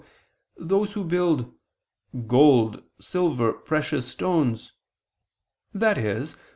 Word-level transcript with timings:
3:12) 0.59 0.67
those 0.67 0.93
who 0.93 1.03
build 1.05 1.53
"gold, 2.25 2.81
silver, 2.99 3.53
precious 3.53 4.07
stones," 4.09 4.71
i.e. 5.79 6.23